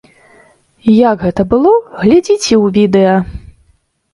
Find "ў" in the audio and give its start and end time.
2.63-2.73